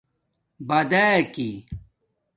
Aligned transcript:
باداکی 0.67 1.55